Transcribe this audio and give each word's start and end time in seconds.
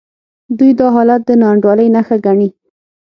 دوی 0.57 0.71
دا 0.79 0.87
حالت 0.95 1.21
د 1.25 1.29
ناانډولۍ 1.41 1.87
نښه 1.95 2.17
ګڼي. 2.25 2.49